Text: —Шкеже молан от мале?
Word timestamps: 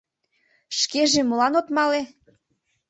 —Шкеже 0.79 1.21
молан 1.23 1.53
от 1.59 1.67
мале? 1.75 2.01